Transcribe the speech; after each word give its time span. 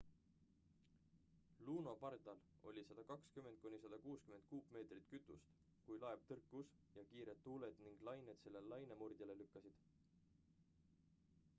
luno 1.65 1.91
pardal 2.03 2.39
oli 2.71 2.83
120-160 2.91 3.99
kuupmeetrit 4.53 5.05
kütust 5.11 5.51
kui 5.89 5.99
laev 6.05 6.25
tõrkus 6.33 6.73
ja 6.97 7.05
kiired 7.13 7.45
tuuled 7.49 7.85
ning 7.89 8.03
lained 8.11 8.43
selle 8.47 8.65
lainemurdjale 8.73 9.37
lükkasid 9.43 9.87